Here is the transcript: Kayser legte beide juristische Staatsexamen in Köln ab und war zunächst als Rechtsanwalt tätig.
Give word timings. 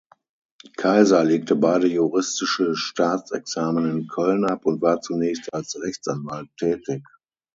Kayser 0.77 1.23
legte 1.23 1.55
beide 1.55 1.85
juristische 1.85 2.75
Staatsexamen 2.75 3.85
in 3.91 4.07
Köln 4.07 4.45
ab 4.45 4.65
und 4.65 4.81
war 4.81 4.99
zunächst 4.99 5.53
als 5.53 5.79
Rechtsanwalt 5.79 6.49
tätig. 6.57 7.03